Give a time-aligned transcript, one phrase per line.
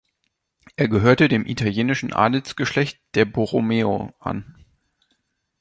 [0.77, 4.57] Er gehörte dem italienischen Adelsgeschlecht der Borromeo an.